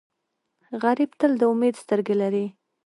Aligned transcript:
غریب 0.81 1.11
تل 1.19 1.31
د 1.39 1.41
امید 1.51 1.75
سترګې 1.83 2.15
لري 2.21 2.45